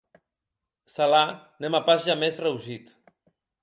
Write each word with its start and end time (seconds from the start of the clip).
Cela 0.87 1.53
ne 1.59 1.67
m'a 1.67 1.81
pas 1.83 1.97
jamais 1.97 2.29
reussi! 2.39 2.85